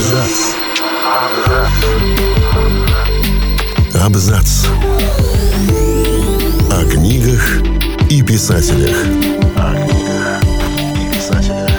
Абзац. 0.00 0.54
Абзац. 4.02 4.66
О 6.72 6.90
книгах 6.90 7.60
и 8.08 8.22
писателях. 8.22 8.96
О 9.56 9.74
книгах 9.74 10.42
и 10.96 11.14
писателях. 11.14 11.70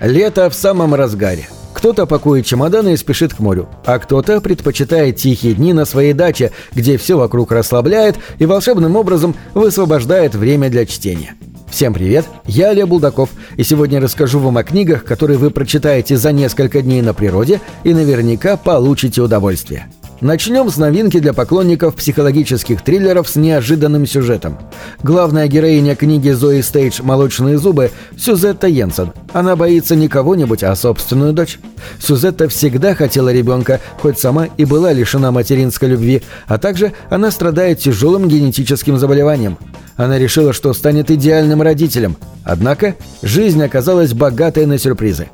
Лето 0.00 0.48
в 0.48 0.54
самом 0.54 0.94
разгаре. 0.94 1.50
Кто-то 1.74 2.06
пакует 2.06 2.46
чемоданы 2.46 2.94
и 2.94 2.96
спешит 2.96 3.34
к 3.34 3.40
морю, 3.40 3.68
а 3.84 3.98
кто-то 3.98 4.40
предпочитает 4.40 5.16
тихие 5.16 5.52
дни 5.52 5.74
на 5.74 5.84
своей 5.84 6.14
даче, 6.14 6.52
где 6.72 6.96
все 6.96 7.18
вокруг 7.18 7.52
расслабляет 7.52 8.16
и 8.38 8.46
волшебным 8.46 8.96
образом 8.96 9.36
высвобождает 9.52 10.34
время 10.34 10.70
для 10.70 10.86
чтения. 10.86 11.34
Всем 11.74 11.92
привет, 11.92 12.24
я 12.46 12.70
Олег 12.70 12.86
Булдаков, 12.86 13.30
и 13.56 13.64
сегодня 13.64 14.00
расскажу 14.00 14.38
вам 14.38 14.58
о 14.58 14.62
книгах, 14.62 15.04
которые 15.04 15.38
вы 15.38 15.50
прочитаете 15.50 16.16
за 16.16 16.30
несколько 16.30 16.82
дней 16.82 17.02
на 17.02 17.14
природе 17.14 17.60
и 17.82 17.92
наверняка 17.92 18.56
получите 18.56 19.20
удовольствие. 19.20 19.88
Начнем 20.20 20.70
с 20.70 20.76
новинки 20.76 21.18
для 21.18 21.32
поклонников 21.32 21.96
психологических 21.96 22.82
триллеров 22.82 23.28
с 23.28 23.36
неожиданным 23.36 24.06
сюжетом. 24.06 24.58
Главная 25.02 25.48
героиня 25.48 25.96
книги 25.96 26.30
Зои 26.30 26.60
Стейдж 26.60 27.02
«Молочные 27.02 27.58
зубы»– 27.58 27.90
Сюзетта 28.16 28.68
Йенсен. 28.68 29.12
Она 29.32 29.56
боится 29.56 29.96
не 29.96 30.08
кого-нибудь, 30.08 30.62
а 30.62 30.74
собственную 30.76 31.32
дочь. 31.32 31.58
Сюзетта 31.98 32.48
всегда 32.48 32.94
хотела 32.94 33.32
ребенка, 33.32 33.80
хоть 34.00 34.18
сама 34.20 34.46
и 34.56 34.64
была 34.64 34.92
лишена 34.92 35.32
материнской 35.32 35.88
любви, 35.88 36.22
а 36.46 36.58
также 36.58 36.92
она 37.10 37.30
страдает 37.32 37.80
тяжелым 37.80 38.28
генетическим 38.28 38.98
заболеванием. 38.98 39.58
Она 39.96 40.18
решила, 40.18 40.52
что 40.52 40.72
станет 40.74 41.10
идеальным 41.10 41.60
родителем. 41.60 42.16
Однако 42.44 42.94
жизнь 43.22 43.62
оказалась 43.62 44.12
богатой 44.12 44.66
на 44.66 44.78
сюрпризы. 44.78 45.28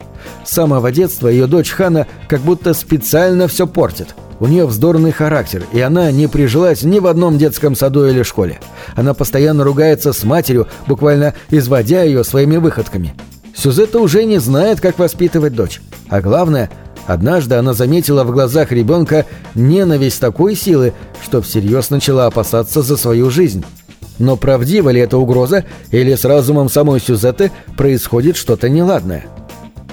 С 0.45 0.51
самого 0.51 0.91
детства 0.91 1.29
ее 1.29 1.47
дочь 1.47 1.71
Хана 1.71 2.07
как 2.29 2.41
будто 2.41 2.73
специально 2.73 3.47
все 3.47 3.67
портит. 3.67 4.15
У 4.41 4.47
нее 4.47 4.65
вздорный 4.67 5.13
характер, 5.13 5.65
и 5.71 5.81
она 5.81 6.11
не 6.11 6.27
прижилась 6.27 6.83
ни 6.83 6.99
в 6.99 7.07
одном 7.07 7.37
детском 7.37 7.77
саду 7.77 8.07
или 8.07 8.23
школе. 8.23 8.59
Она 8.97 9.13
постоянно 9.13 9.65
ругается 9.65 10.15
с 10.15 10.25
матерью, 10.25 10.67
буквально 10.87 11.35
изводя 11.51 12.03
ее 12.03 12.25
своими 12.25 12.57
выходками. 12.57 13.15
Сюзетта 13.55 13.99
уже 13.99 14.25
не 14.25 14.39
знает, 14.39 14.81
как 14.81 14.99
воспитывать 14.99 15.55
дочь. 15.55 15.83
А 16.09 16.23
главное, 16.23 16.71
однажды 17.07 17.57
она 17.57 17.75
заметила 17.75 18.25
в 18.25 18.33
глазах 18.33 18.73
ребенка 18.73 19.27
ненависть 19.55 20.21
такой 20.21 20.57
силы, 20.57 20.95
что 21.23 21.43
всерьез 21.43 21.91
начала 21.91 22.25
опасаться 22.27 22.81
за 22.81 22.97
свою 22.97 23.31
жизнь. 23.31 23.63
Но 24.19 24.37
правдива 24.37 24.89
ли 24.89 25.01
эта 25.01 25.19
угроза, 25.19 25.65
или 25.91 26.15
с 26.15 26.25
разумом 26.25 26.71
самой 26.71 27.01
Сюзетты 27.01 27.51
происходит 27.77 28.37
что-то 28.37 28.71
неладное? 28.71 29.27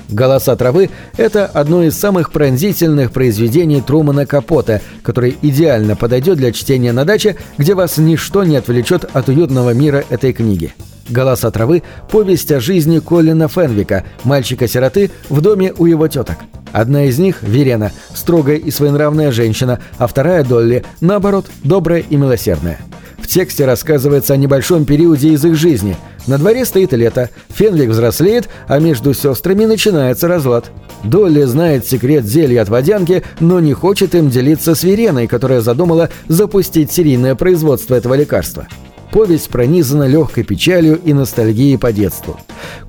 «Голоса 0.10 0.56
травы»— 0.56 0.90
это 1.18 1.46
одно 1.46 1.84
из 1.84 1.98
самых 1.98 2.32
пронзительных 2.32 3.12
произведений 3.12 3.82
Трумана 3.82 4.26
Капота, 4.26 4.82
которое 5.04 5.34
идеально 5.42 5.96
подойдет 5.96 6.38
для 6.38 6.52
чтения 6.54 6.94
на 6.94 7.04
даче, 7.04 7.36
где 7.58 7.74
вас 7.74 7.98
ничто 7.98 8.44
не 8.44 8.56
отвлечет 8.56 9.04
от 9.12 9.28
уютного 9.28 9.74
мира 9.74 10.04
этой 10.10 10.32
книги. 10.32 10.74
«Голоса 11.10 11.52
травы»— 11.52 11.84
повесть 12.12 12.52
о 12.52 12.60
жизни 12.60 13.00
Колина 13.00 13.48
Фенвика, 13.48 14.04
мальчика-сироты, 14.24 15.12
в 15.30 15.42
доме 15.42 15.74
у 15.78 15.86
его 15.86 16.08
теток. 16.08 16.38
Одна 16.72 17.06
из 17.06 17.18
них, 17.18 17.42
Верена, 17.42 17.92
строгая 18.14 18.58
и 18.58 18.72
своенравная 18.72 19.32
женщина, 19.32 19.80
а 19.98 20.08
вторая, 20.08 20.44
Долли, 20.44 20.84
наоборот, 21.00 21.46
добрая 21.64 22.04
и 22.08 22.16
милосердная. 22.18 22.80
Тексте 23.28 23.66
рассказывается 23.66 24.34
о 24.34 24.38
небольшом 24.38 24.86
периоде 24.86 25.34
из 25.34 25.44
их 25.44 25.56
жизни. 25.56 25.98
На 26.28 26.38
дворе 26.38 26.66
стоит 26.66 26.94
лето, 26.94 27.30
Фенвик 27.50 27.90
взрослеет, 27.90 28.48
а 28.68 28.80
между 28.80 29.14
сестрами 29.14 29.66
начинается 29.66 30.28
разлад. 30.28 30.72
Долли 31.04 31.44
знает 31.44 31.86
секрет 31.86 32.26
зелья 32.26 32.62
от 32.62 32.70
водянки, 32.70 33.24
но 33.40 33.60
не 33.60 33.74
хочет 33.74 34.16
им 34.16 34.30
делиться 34.30 34.76
с 34.76 34.84
Вереной, 34.84 35.28
которая 35.28 35.62
задумала 35.62 36.10
запустить 36.30 36.92
серийное 36.92 37.36
производство 37.36 37.96
этого 37.96 38.14
лекарства. 38.14 38.68
Повесть 39.12 39.50
пронизана 39.50 40.08
легкой 40.08 40.44
печалью 40.44 41.00
и 41.04 41.14
ностальгией 41.14 41.78
по 41.78 41.92
детству. 41.92 42.40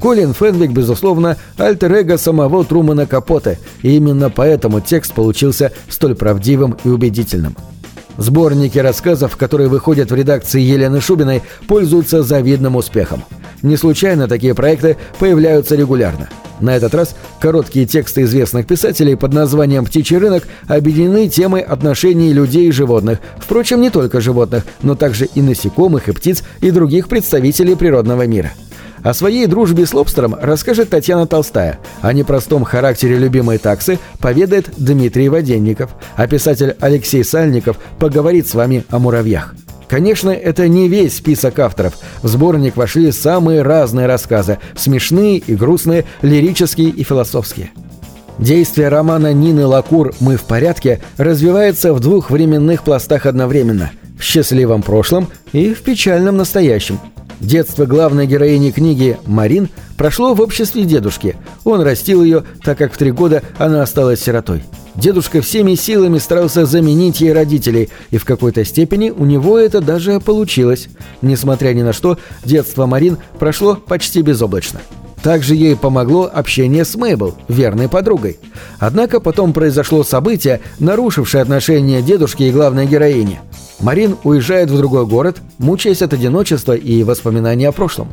Колин 0.00 0.34
Фенвик, 0.34 0.70
безусловно, 0.70 1.36
альтер-эго 1.56 2.16
самого 2.16 2.64
Трумана 2.64 3.06
Капоте, 3.06 3.58
и 3.82 3.96
именно 3.96 4.30
поэтому 4.30 4.80
текст 4.80 5.12
получился 5.14 5.72
столь 5.88 6.14
правдивым 6.14 6.76
и 6.84 6.88
убедительным. 6.88 7.56
Сборники 8.18 8.78
рассказов, 8.78 9.36
которые 9.36 9.68
выходят 9.68 10.10
в 10.10 10.14
редакции 10.14 10.60
Елены 10.60 11.00
Шубиной, 11.00 11.42
пользуются 11.68 12.24
завидным 12.24 12.74
успехом. 12.74 13.22
Не 13.62 13.76
случайно 13.76 14.26
такие 14.26 14.54
проекты 14.54 14.96
появляются 15.20 15.76
регулярно. 15.76 16.28
На 16.60 16.76
этот 16.76 16.94
раз 16.96 17.14
короткие 17.40 17.86
тексты 17.86 18.22
известных 18.22 18.66
писателей 18.66 19.16
под 19.16 19.32
названием 19.32 19.84
«Птичий 19.84 20.18
рынок» 20.18 20.48
объединены 20.66 21.28
темой 21.28 21.60
отношений 21.60 22.32
людей 22.32 22.68
и 22.68 22.72
животных, 22.72 23.20
впрочем, 23.38 23.80
не 23.80 23.90
только 23.90 24.20
животных, 24.20 24.64
но 24.82 24.96
также 24.96 25.26
и 25.26 25.40
насекомых, 25.40 26.08
и 26.08 26.12
птиц, 26.12 26.42
и 26.60 26.72
других 26.72 27.06
представителей 27.06 27.76
природного 27.76 28.26
мира. 28.26 28.50
О 29.02 29.14
своей 29.14 29.46
дружбе 29.46 29.86
с 29.86 29.94
лобстером 29.94 30.36
расскажет 30.40 30.90
Татьяна 30.90 31.26
Толстая. 31.26 31.78
О 32.00 32.12
непростом 32.12 32.64
характере 32.64 33.16
любимой 33.16 33.58
таксы 33.58 33.98
поведает 34.18 34.70
Дмитрий 34.76 35.28
Воденников, 35.28 35.90
а 36.16 36.26
писатель 36.26 36.76
Алексей 36.80 37.24
Сальников 37.24 37.78
поговорит 37.98 38.48
с 38.48 38.54
вами 38.54 38.84
о 38.90 38.98
муравьях. 38.98 39.54
Конечно, 39.88 40.30
это 40.30 40.68
не 40.68 40.88
весь 40.88 41.16
список 41.16 41.58
авторов. 41.58 41.94
В 42.22 42.28
сборник 42.28 42.76
вошли 42.76 43.10
самые 43.10 43.62
разные 43.62 44.06
рассказы– 44.06 44.58
смешные 44.76 45.38
и 45.38 45.54
грустные, 45.54 46.04
лирические 46.20 46.90
и 46.90 47.02
философские. 47.04 47.70
Действие 48.38 48.88
романа 48.88 49.32
Нины 49.32 49.66
Лакур 49.66 50.14
«Мы 50.20 50.36
в 50.36 50.42
порядке» 50.42 51.00
развивается 51.16 51.94
в 51.94 52.00
двух 52.00 52.30
временных 52.30 52.82
пластах 52.82 53.26
одновременно– 53.26 53.90
в 54.18 54.22
счастливом 54.22 54.82
прошлом 54.82 55.28
и 55.52 55.72
в 55.72 55.82
печальном 55.82 56.36
настоящем– 56.36 56.98
Детство 57.40 57.86
главной 57.86 58.26
героини 58.26 58.72
книги, 58.72 59.16
Марин, 59.24 59.68
прошло 59.96 60.34
в 60.34 60.40
обществе 60.40 60.82
дедушки. 60.82 61.36
Он 61.64 61.82
растил 61.82 62.24
ее, 62.24 62.44
так 62.64 62.78
как 62.78 62.92
в 62.92 62.98
три 62.98 63.12
года 63.12 63.42
она 63.58 63.82
осталась 63.82 64.20
сиротой. 64.20 64.64
Дедушка 64.96 65.40
всеми 65.40 65.76
силами 65.76 66.18
старался 66.18 66.66
заменить 66.66 67.20
ей 67.20 67.32
родителей, 67.32 67.90
и 68.10 68.18
в 68.18 68.24
какой-то 68.24 68.64
степени 68.64 69.10
у 69.10 69.24
него 69.24 69.56
это 69.56 69.80
даже 69.80 70.18
получилось. 70.18 70.88
Несмотря 71.22 71.72
ни 71.72 71.82
на 71.82 71.92
что, 71.92 72.18
детство 72.44 72.86
Марин 72.86 73.18
прошло 73.38 73.76
почти 73.76 74.22
безоблачно. 74.22 74.80
Также 75.22 75.54
ей 75.54 75.76
помогло 75.76 76.30
общение 76.32 76.84
с 76.84 76.94
Мейбл, 76.94 77.34
верной 77.48 77.88
подругой. 77.88 78.38
Однако 78.78 79.20
потом 79.20 79.52
произошло 79.52 80.04
событие, 80.04 80.60
нарушившее 80.78 81.42
отношения 81.42 82.02
дедушки 82.02 82.44
и 82.44 82.52
главной 82.52 82.86
героини. 82.86 83.40
Марин 83.80 84.16
уезжает 84.24 84.70
в 84.70 84.76
другой 84.76 85.06
город, 85.06 85.38
мучаясь 85.58 86.02
от 86.02 86.12
одиночества 86.12 86.72
и 86.74 87.02
воспоминаний 87.02 87.66
о 87.66 87.72
прошлом. 87.72 88.08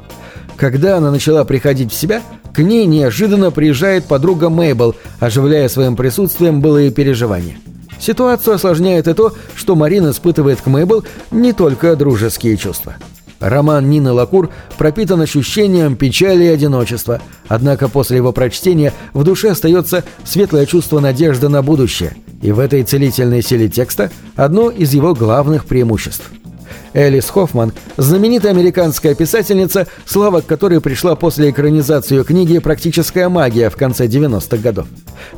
Когда 0.58 0.98
она 0.98 1.12
начала 1.12 1.44
приходить 1.44 1.92
в 1.92 2.00
себя, 2.00 2.22
к 2.54 2.60
ней 2.60 2.86
неожиданно 2.86 3.52
приезжает 3.52 4.06
подруга 4.06 4.50
Мейбл, 4.50 4.96
оживляя 5.20 5.68
своим 5.70 5.96
присутствием 5.96 6.62
былые 6.62 6.92
переживания. 6.92 7.58
Ситуацию 8.00 8.56
осложняет 8.56 9.08
и 9.08 9.14
то, 9.14 9.34
что 9.56 9.76
Марин 9.76 10.10
испытывает 10.10 10.62
к 10.62 10.68
Мейбл 10.68 11.04
не 11.32 11.54
только 11.54 11.96
дружеские 11.96 12.58
чувства. 12.58 12.96
Роман 13.40 13.90
Нины 13.90 14.12
Лакур 14.12 14.50
пропитан 14.78 15.22
ощущением 15.22 15.96
печали 15.96 16.46
и 16.46 16.48
одиночества, 16.48 17.22
однако 17.48 17.90
после 17.90 18.18
его 18.18 18.32
прочтения 18.32 18.94
в 19.14 19.24
душе 19.24 19.52
остается 19.52 20.04
светлое 20.24 20.66
чувство 20.66 21.00
надежды 21.00 21.50
на 21.50 21.62
будущее, 21.62 22.16
и 22.42 22.52
в 22.52 22.60
этой 22.60 22.84
целительной 22.84 23.42
силе 23.42 23.70
текста 23.70 24.12
одно 24.36 24.70
из 24.70 24.94
его 24.94 25.14
главных 25.14 25.66
преимуществ. 25.66 26.32
Элис 26.94 27.30
Хоффман– 27.30 27.74
знаменитая 27.98 28.52
американская 28.52 29.16
писательница, 29.16 29.88
слава 30.06 30.42
которой 30.42 30.82
пришла 30.82 31.16
после 31.16 31.50
экранизации 31.50 32.24
книги 32.24 32.60
«Практическая 32.60 33.30
магия» 33.30 33.70
в 33.70 33.76
конце 33.76 34.08
90-х 34.08 34.58
годов. 34.58 34.88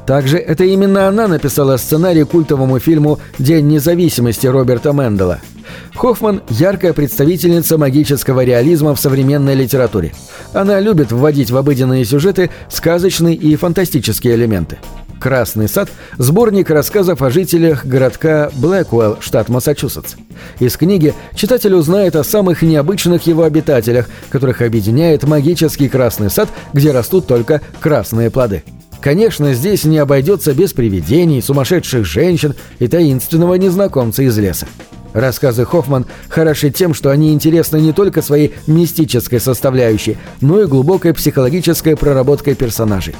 Также 0.06 0.38
это 0.38 0.63
именно 0.63 1.07
она 1.07 1.27
написала 1.27 1.77
сценарий 1.77 2.24
культовому 2.24 2.79
фильму 2.79 3.19
«День 3.39 3.68
независимости» 3.68 4.47
Роберта 4.47 4.94
Мэндела– 4.94 5.39
Хоффман– 5.95 6.41
яркая 6.50 6.94
представительница 6.94 7.77
магического 7.77 8.44
реализма 8.44 8.94
в 8.94 9.00
современной 9.00 9.56
литературе. 9.56 10.13
Она 10.53 10.80
любит 10.80 11.12
вводить 11.12 11.51
в 11.51 11.57
обыденные 11.57 12.06
сюжеты 12.06 12.50
сказочные 12.69 13.35
и 13.35 13.56
фантастические 13.56 14.35
элементы. 14.35 14.77
«Красный 15.19 15.67
сад»– 15.67 15.89
сборник 16.17 16.69
рассказов 16.69 17.21
о 17.21 17.29
жителях 17.29 17.85
городка 17.85 18.51
Блэквелл, 18.55 19.17
штат 19.19 19.49
Массачусетс. 19.49 20.15
Из 20.59 20.77
книги 20.77 21.13
читатель 21.35 21.73
узнает 21.73 22.15
о 22.15 22.23
самых 22.23 22.61
необычных 22.61 23.25
его 23.25 23.43
обитателях, 23.43 24.09
которых 24.29 24.61
объединяет 24.61 25.23
магический 25.23 25.89
красный 25.89 26.29
сад, 26.29 26.49
где 26.73 26.91
растут 26.91 27.25
только 27.25 27.61
красные 27.79 28.29
плоды. 28.29 28.63
Конечно, 29.01 29.53
здесь 29.53 29.85
не 29.85 29.97
обойдется 29.97 30.53
без 30.53 30.73
привидений, 30.73 31.41
сумасшедших 31.41 32.05
женщин 32.05 32.55
и 32.79 32.87
таинственного 32.87 33.55
незнакомца 33.55 34.23
из 34.23 34.37
леса. 34.37 34.67
Рассказы 35.13 35.65
Хоффман 35.65 36.05
хороши 36.29 36.69
тем, 36.69 36.93
что 36.93 37.09
они 37.09 37.33
интересны 37.33 37.77
не 37.77 37.91
только 37.91 38.21
своей 38.21 38.53
мистической 38.67 39.39
составляющей, 39.39 40.17
но 40.41 40.61
и 40.61 40.67
глубокой 40.67 41.13
психологической 41.13 41.95
проработкой 41.95 42.53
персонажей. 42.53 43.15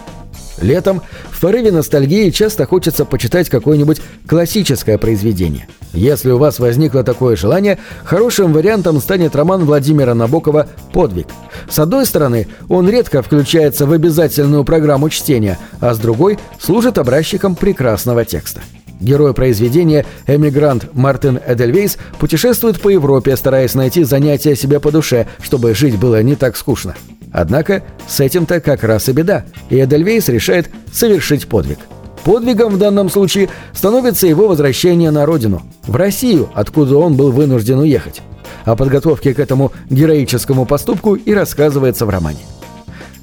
Летом 0.62 1.02
в 1.32 1.40
порыве 1.40 1.72
ностальгии 1.72 2.30
часто 2.32 2.66
хочется 2.66 3.06
почитать 3.06 3.50
какое-нибудь 3.50 4.02
классическое 4.28 4.98
произведение. 4.98 5.68
Если 5.94 6.32
у 6.32 6.38
вас 6.38 6.60
возникло 6.60 7.04
такое 7.04 7.36
желание, 7.36 7.78
хорошим 8.04 8.54
вариантом 8.54 9.00
станет 9.00 9.36
роман 9.36 9.66
Владимира 9.66 10.14
Набокова 10.14 10.68
«Подвиг». 10.94 11.28
С 11.70 11.80
одной 11.80 12.06
стороны, 12.06 12.48
он 12.70 12.90
редко 12.90 13.22
включается 13.22 13.86
в 13.86 13.92
обязательную 13.92 14.64
программу 14.64 15.10
чтения, 15.10 15.58
а 15.80 15.94
с 15.94 16.00
другой 16.00 16.40
служит 16.60 16.98
образчиком 16.98 17.56
прекрасного 17.56 18.26
текста. 18.26 18.62
Герой 19.00 19.34
произведения, 19.34 20.06
эмигрант 20.26 20.90
Мартин 20.94 21.40
Эдельвейс, 21.46 21.98
путешествует 22.20 22.82
по 22.82 22.90
Европе, 22.90 23.36
стараясь 23.38 23.76
найти 23.76 24.04
занятия 24.04 24.56
себе 24.56 24.80
по 24.80 24.92
душе, 24.92 25.28
чтобы 25.42 25.76
жить 25.76 26.00
было 26.00 26.24
не 26.24 26.36
так 26.36 26.58
скучно. 26.58 26.96
Однако 27.32 27.84
с 28.08 28.20
этим-то 28.20 28.60
как 28.62 28.84
раз 28.84 29.10
и 29.10 29.12
беда, 29.12 29.46
и 29.70 29.80
Эдельвейс 29.80 30.30
решает 30.30 30.70
совершить 30.92 31.48
подвиг. 31.48 31.80
Подвигом 32.24 32.74
в 32.74 32.78
данном 32.78 33.10
случае 33.10 33.50
становится 33.74 34.28
его 34.28 34.48
возвращение 34.48 35.12
на 35.12 35.26
родину, 35.26 35.62
в 35.86 35.96
Россию, 35.96 36.50
откуда 36.54 36.98
он 36.98 37.16
был 37.16 37.32
вынужден 37.32 37.80
уехать. 37.80 38.22
О 38.66 38.76
подготовке 38.76 39.34
к 39.34 39.40
этому 39.40 39.72
героическому 39.90 40.66
поступку 40.66 41.16
и 41.16 41.34
рассказывается 41.34 42.06
в 42.06 42.10
романе. 42.10 42.40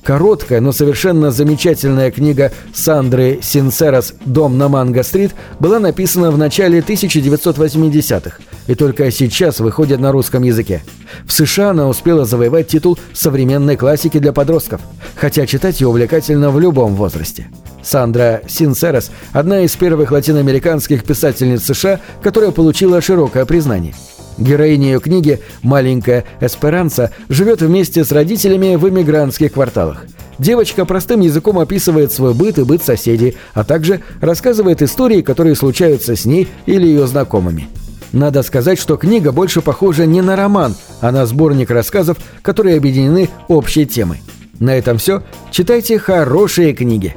Короткая, 0.05 0.61
но 0.61 0.71
совершенно 0.71 1.31
замечательная 1.31 2.11
книга 2.11 2.53
Сандры 2.75 3.39
Синсерос 3.43 4.13
«Дом 4.27 4.59
на 4.59 4.69
Манго-стрит» 4.69 5.35
была 5.59 5.79
написана 5.79 6.31
в 6.31 6.37
начале 6.37 6.81
1980-х 6.81 8.37
и 8.67 8.75
только 8.75 9.11
сейчас 9.11 9.61
выходит 9.61 10.01
на 10.01 10.13
русском 10.13 10.43
языке. 10.43 10.83
В 11.25 11.33
США 11.33 11.71
она 11.71 11.89
успела 11.89 12.27
завоевать 12.27 12.69
титул 12.69 12.99
современной 13.15 13.79
классики 13.79 14.19
для 14.19 14.35
подростков, 14.35 14.83
хотя 15.17 15.47
читать 15.47 15.81
ее 15.81 15.89
увлекательно 15.89 16.51
в 16.51 16.61
любом 16.61 16.97
возрасте. 16.97 17.47
Сандра 17.83 18.43
Синсерос– 18.47 19.11
одна 19.33 19.63
из 19.63 19.75
первых 19.75 20.13
латиноамериканских 20.13 21.05
писательниц 21.05 21.63
США, 21.65 22.01
которая 22.23 22.51
получила 22.51 23.01
широкое 23.01 23.47
признание– 23.47 23.95
Героиня 24.39 24.93
ее 24.93 25.01
книги, 25.01 25.41
маленькая 25.63 26.25
Эсперанца, 26.41 27.11
живет 27.29 27.63
вместе 27.63 28.05
с 28.05 28.13
родителями 28.13 28.77
в 28.77 28.89
эмигрантских 28.89 29.53
кварталах. 29.53 30.07
Девочка 30.39 30.85
простым 30.85 31.21
языком 31.21 31.59
описывает 31.59 32.13
свой 32.13 32.35
быт 32.35 32.59
и 32.59 32.65
быт 32.65 32.83
соседей, 32.83 33.37
а 33.55 33.63
также 33.63 34.01
рассказывает 34.21 34.83
истории, 34.83 35.23
которые 35.23 35.55
случаются 35.55 36.17
с 36.17 36.25
ней 36.25 36.49
или 36.67 36.87
ее 36.87 37.07
знакомыми. 37.07 37.69
Надо 38.13 38.43
сказать, 38.43 38.79
что 38.79 38.97
книга 38.97 39.33
больше 39.33 39.61
похожа 39.61 40.07
не 40.07 40.23
на 40.23 40.37
роман, 40.37 40.75
а 41.01 41.11
на 41.11 41.27
сборник 41.27 41.71
рассказов, 41.71 42.19
которые 42.43 42.77
объединены 42.77 43.29
общей 43.49 43.87
темой. 43.87 44.23
На 44.61 44.77
этом 44.77 44.99
все. 44.99 45.23
Читайте 45.51 45.99
хорошие 45.99 46.75
книги. 46.75 47.17